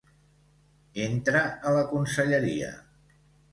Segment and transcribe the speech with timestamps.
[1.09, 2.75] Entra a la conselleria.